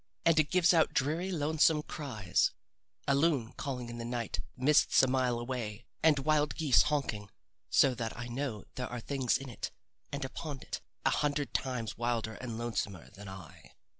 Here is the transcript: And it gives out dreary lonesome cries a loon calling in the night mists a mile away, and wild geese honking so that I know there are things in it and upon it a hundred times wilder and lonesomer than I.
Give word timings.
And 0.25 0.39
it 0.39 0.49
gives 0.49 0.73
out 0.73 0.95
dreary 0.95 1.31
lonesome 1.31 1.83
cries 1.83 2.49
a 3.07 3.13
loon 3.13 3.51
calling 3.53 3.87
in 3.87 3.99
the 3.99 4.03
night 4.03 4.39
mists 4.57 5.03
a 5.03 5.07
mile 5.07 5.37
away, 5.37 5.85
and 6.01 6.17
wild 6.17 6.55
geese 6.55 6.81
honking 6.81 7.29
so 7.69 7.93
that 7.93 8.17
I 8.17 8.27
know 8.27 8.63
there 8.73 8.89
are 8.91 8.99
things 8.99 9.37
in 9.37 9.47
it 9.47 9.69
and 10.11 10.25
upon 10.25 10.61
it 10.63 10.81
a 11.05 11.11
hundred 11.11 11.53
times 11.53 11.99
wilder 11.99 12.33
and 12.33 12.57
lonesomer 12.57 13.11
than 13.11 13.29
I. 13.29 13.73